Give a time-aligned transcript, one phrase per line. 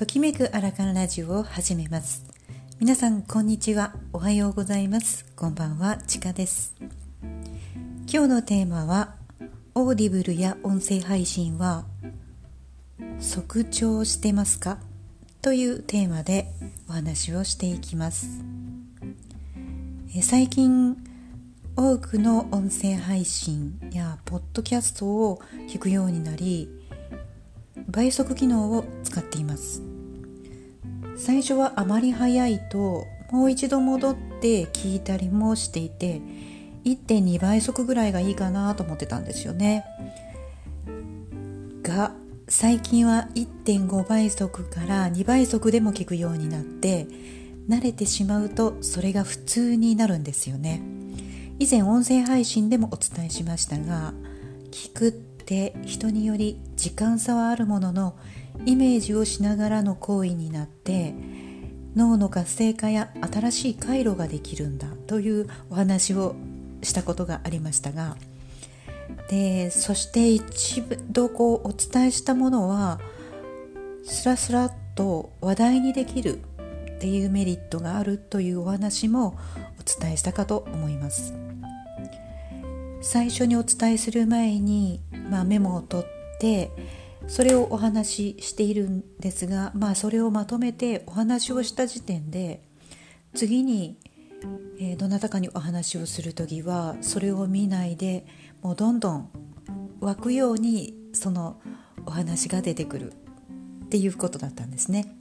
[0.00, 2.24] ときめくアラカンラジオを始めます。
[2.78, 3.94] 皆さんこんにちは。
[4.14, 5.26] おはようございます。
[5.36, 6.74] こんばんはちかです。
[8.10, 9.16] 今日のテーマは
[9.74, 11.84] オーディブルや音声配信は
[13.18, 14.78] 速聴してますか？
[15.42, 16.46] というテーマで
[16.88, 18.42] お話をしていきます。
[20.22, 20.96] 最近
[21.76, 26.70] 多くの音声配信やポッドキャストを聞くようになり
[27.86, 29.82] 倍速機能を使っています。
[31.20, 36.22] 最初はあまり早いともう一度戻って聞いたりもしていて
[36.86, 39.84] 1.2倍速ぐらいがいいかなと思ってたんですよね。
[41.82, 42.14] が
[42.48, 47.06] 最近は1.5倍速から2倍速でも聞くようになって
[47.68, 50.80] 慣れてしまうとそれが普通になるんですよね。
[51.58, 54.14] 以前音声配信でもお伝えしましたが
[54.70, 58.16] 聞くって人により時間差はあるものの
[58.66, 61.14] イメージをしながらの行為になって
[61.96, 66.36] 脳の活性化や新しい回路ができるんだというお話を
[66.82, 68.16] したことがありましたが
[69.28, 73.00] でそして一度こうお伝えしたものは
[74.04, 76.40] スラスラっと話題にできる
[76.96, 79.38] っていうメリットがあるというお話も
[79.78, 81.34] お伝えしたかと思います。
[83.00, 86.06] 最初にお伝えする前に、まあ、メモを取っ
[86.38, 86.70] て
[87.26, 92.62] それをお話ししているんですが、まあ、それをまとめてお話をした時点で
[93.34, 93.96] 次に、
[94.78, 98.26] えー、どなたかにお話をする時はそれを見ないで
[98.62, 99.30] もうどんどん
[100.00, 101.60] 湧くようにその
[102.06, 103.12] お話が出てくる
[103.84, 105.16] っていうことだったんですね。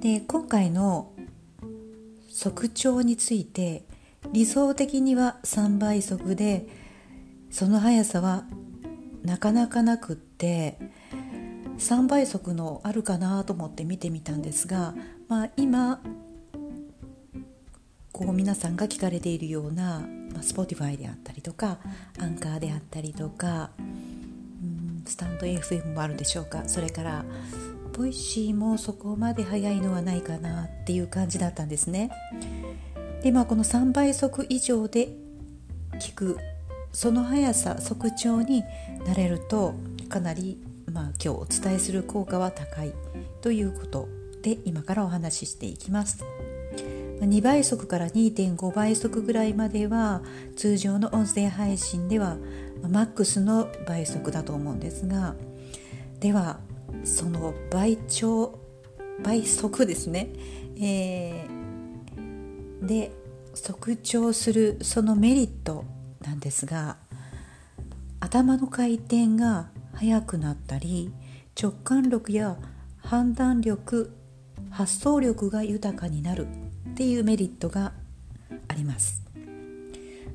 [0.00, 1.12] で今回の
[2.28, 3.84] 速調について
[4.32, 6.66] 理想的には3倍速で
[7.50, 8.44] その速さは
[9.22, 14.94] なかなかなくって3倍速のあるかなと思って見てみたんですが、
[15.28, 16.00] まあ、今
[18.12, 20.00] こう皆さんが聞かれているような、
[20.32, 21.78] まあ、Spotify であったりとか
[22.18, 27.24] アンカーであったりとかうんスタンド FM もあるでしょうかそれから
[27.96, 32.10] Voicy もそこまで速いのはないかなっていう感じだったんですね。
[33.22, 35.08] でまあこの3倍速以上で
[36.00, 36.38] 聞く
[36.92, 38.64] その速さ速聴に
[39.06, 39.74] なれると
[40.12, 40.58] かなり、
[40.92, 42.92] まあ、今日お伝えする効果は高い
[43.40, 44.08] ということ
[44.42, 46.22] で今からお話ししていきます。
[47.20, 50.22] 2倍速から2.5倍速ぐらいまでは
[50.56, 52.36] 通常の音声配信では
[52.90, 55.36] マックスの倍速だと思うんですが
[56.18, 56.58] では
[57.04, 58.58] その倍調
[59.22, 60.30] 倍速ですね、
[60.80, 63.12] えー、で
[63.54, 65.84] 速調するそのメリット
[66.22, 66.96] なんですが
[68.18, 71.12] 頭の回転が速くなったり
[71.60, 72.56] 直感力や
[72.98, 74.16] 判断力
[74.70, 76.46] 発想力が豊かになる
[76.90, 77.92] っていうメリットが
[78.68, 79.22] あります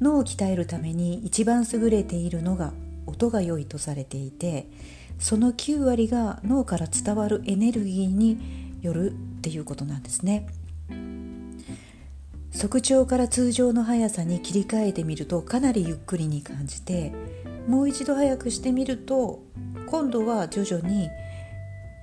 [0.00, 2.72] 脳を鍛えるために一番優れているのが
[3.06, 4.68] 音が良いとされていて
[5.18, 10.46] その9割が脳から伝わるエネルギーによるっていうことなんですね。
[12.54, 17.12] 速調から通常の速さに切り替えてみるとかなりゆっくりに感じて
[17.66, 19.42] もう一度速くしてみると
[19.88, 21.10] 今度は徐々に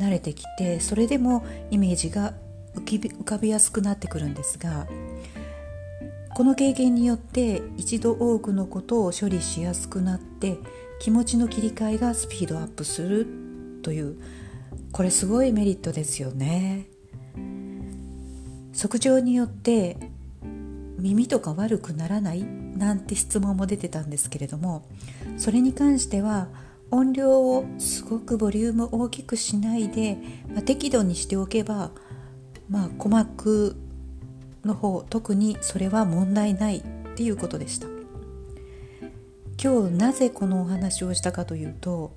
[0.00, 2.32] 慣れてきてそれでもイメージが
[2.74, 4.86] 浮かびやすくなってくるんですが
[6.34, 10.56] この経験によって一度多くのことを処理しやすくなって
[11.00, 13.26] 気持ちの切り替えがスピードアップする
[13.82, 14.16] という
[14.92, 16.86] これすごいメリットですよね。
[18.80, 19.96] 測定によって
[20.98, 22.44] 耳とか悪くならない？
[22.44, 24.86] なんて質問も出てたんですけれども
[25.36, 26.48] それに関しては
[26.90, 30.18] 音量をすごくボリューム大きくしないで、
[30.52, 31.90] まあ、適度にしておけば、
[32.70, 33.76] まあ、鼓膜
[34.64, 36.82] の方特にそれは問題ないっ
[37.16, 37.88] ていうことでした。
[39.60, 42.16] 今日なぜこのお話をしたかというと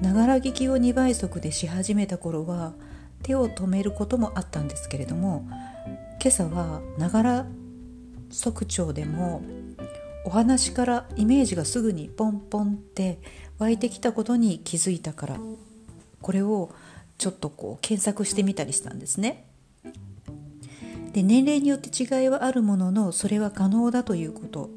[0.00, 2.72] ながら聞きを2倍速でし始めた頃は
[3.22, 5.46] 手を止めることもあったんですけれども
[6.22, 7.46] 今朝はながら
[8.30, 9.42] 速調でも
[10.24, 13.18] お話からイメージがすぐにポンポンって
[13.58, 15.40] 湧いてきたことに気づいたから
[16.20, 16.70] これを
[17.18, 19.46] ちょっとこう検索してみたりしたんですね。
[21.12, 24.70] で年齢によって違いはあるもののそれは可能だということ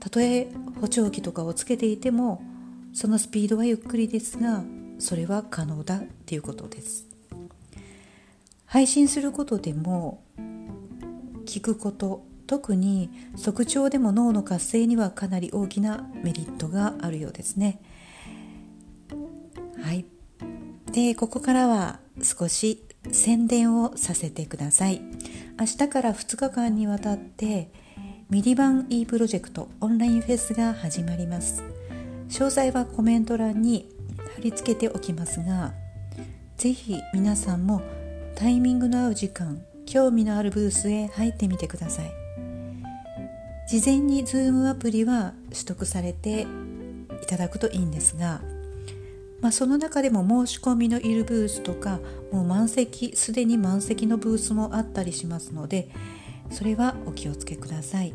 [0.00, 0.48] たとえ
[0.80, 2.42] 補聴器とかをつけていても
[2.92, 4.64] そのスピードはゆっくりですが
[4.98, 7.06] それは可能だっていうことです
[8.64, 10.24] 配信することでも
[11.44, 17.80] 聞くこと特に速聴でも脳の活性にはかなり大きなメリットがあるようですね。
[19.82, 20.04] はい。
[20.92, 25.00] で、ここからは少し宣伝をさせてください
[25.58, 27.70] 明日から2日間にわたって
[28.28, 31.62] ミリバン E プロジェクトオンラインフェスが始まります
[32.28, 33.88] 詳細はコメント欄に
[34.34, 35.74] 貼り付けておきますが
[36.56, 37.82] ぜひ皆さんも
[38.34, 42.25] タイミングの合う時間興味のあるブースへ入ってみてください
[43.66, 46.46] 事前に Zoom アプリは取得されて
[47.22, 48.40] いただくといいんですが、
[49.40, 51.98] まあ、その中でも申し込みのいるブースとか
[52.30, 55.90] もう満席すでに満席のブースもあったりしますので
[56.50, 58.14] それはお気をつけください。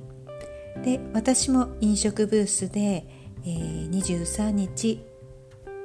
[0.86, 3.06] で私も飲食ブースで、
[3.44, 5.04] えー、23日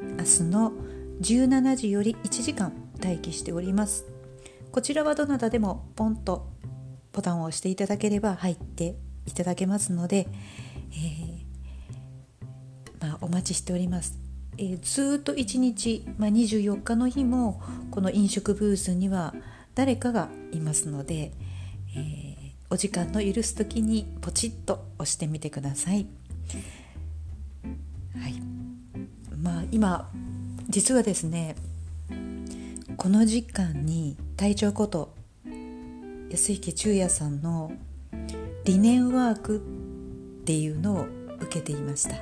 [0.00, 0.72] 明日の
[1.20, 2.72] 17時より1時間
[3.02, 4.06] 待機しております。
[4.70, 6.46] こちらはどなたでもポンと
[7.12, 8.94] ボタンを押していただければ入って
[9.26, 10.28] いただけますので、
[10.92, 14.18] えー、まあ、お待ちしております、
[14.58, 19.34] えー、ずっと1日、まあ、24日の日もこの飲食ブースには
[19.74, 21.32] 誰かがいますので、
[21.94, 22.36] えー、
[22.70, 26.06] お時間の許す時にポチッと押してみてください。
[28.18, 28.40] はい
[29.36, 30.10] まあ、今
[30.68, 31.54] 実はですね
[32.96, 35.14] この時間に隊長こと
[36.30, 37.72] 安池中也さんの
[38.66, 41.06] 理念ワークっていうのを
[41.40, 42.16] 受けていました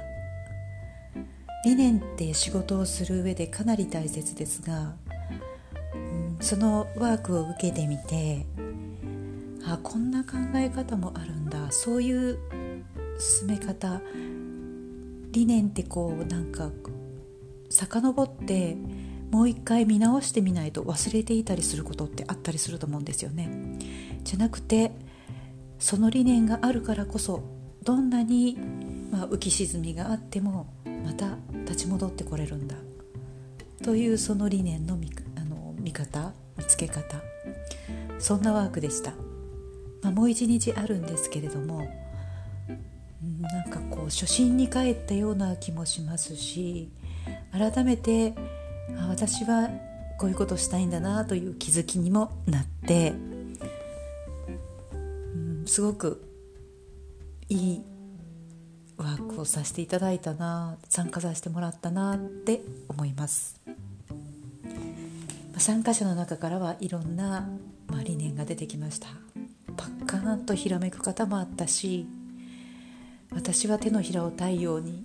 [1.65, 4.95] 理念って仕事をする上でかなり大切ですが、
[5.95, 8.45] うん、そのワークを受けてみて
[9.67, 12.39] あこんな考え方もあるんだそういう
[13.19, 14.03] 進め方
[15.31, 16.69] 理念ってこうなんか
[17.71, 18.77] 遡って
[19.31, 23.51] もう一回見直してみないと忘れていたりすることってあったりすると思うんですよね。
[24.23, 24.93] じゃなくて
[25.79, 27.43] その理念があるからこそ
[27.83, 28.59] どんなに、
[29.11, 30.67] まあ、浮き沈みがあっても
[31.05, 32.77] また立ち戻ってこれるんだ
[33.83, 37.21] というその理念の見あの見方見つけ方
[38.19, 39.13] そんなワークでした。
[40.03, 41.89] まあ、もう一日あるんですけれども
[43.41, 46.91] なんかこう初心に帰ったような気もしますし
[47.53, 48.35] 改めて
[48.99, 49.71] あ私は
[50.19, 53.15] こういうことしたいんだなという気づきにもなって、
[55.67, 56.23] すごく
[57.49, 57.85] いい
[58.97, 63.61] ワークをさせていただいたな参加させてもらったなって思います。
[65.59, 67.49] 参加者の中からはいろんな、
[67.87, 69.09] まあ、理念が出てきました。
[69.77, 72.07] パッカーンとひらめく方もあったし
[73.33, 75.05] 私は手のひらを太陽に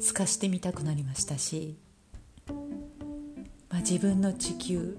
[0.00, 1.76] 透かしてみたくなりましたし、
[2.48, 2.54] ま
[3.72, 4.98] あ、自分の地球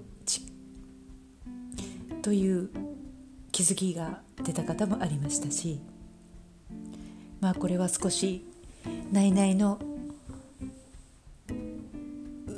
[2.22, 2.70] という
[3.50, 5.80] 気づきが出た方もありましたし
[7.40, 8.44] まあこれは少し
[9.10, 9.78] 内々の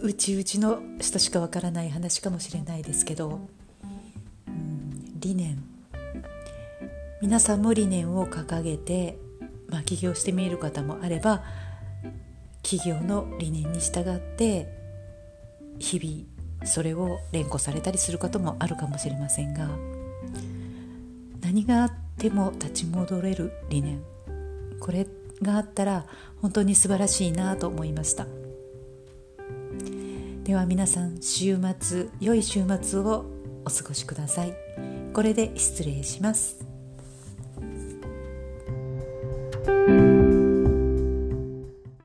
[0.03, 3.41] 内々の人しかわからない話かもしれないですけど、
[4.49, 5.75] うん、理念。
[7.23, 9.17] 皆さんも理念を掲げて、
[9.69, 11.43] まあ、起業してみる方もあれば
[12.63, 14.69] 企業の理念に従って
[15.79, 19.71] 日々それを連呼されたりすることもあるかもしれませんが
[21.44, 24.02] 何があっても立ち戻れる理念。
[24.81, 25.06] これ
[25.43, 26.06] があったら
[26.41, 28.26] 本当に素晴らしいなと思いました。
[30.44, 33.27] では皆さん週末良い週末を
[33.67, 34.56] お過ごしください。
[35.13, 36.65] これで失礼します。